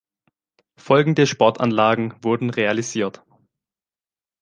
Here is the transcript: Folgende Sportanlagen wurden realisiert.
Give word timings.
Folgende 0.77 1.27
Sportanlagen 1.27 2.15
wurden 2.23 2.49
realisiert. 2.49 3.21